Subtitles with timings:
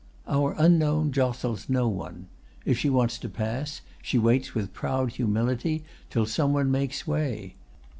[0.27, 2.25] "Our Unknown jostles no one.
[2.65, 7.53] If she wants to pass, she waits with proud humility till some one makes way.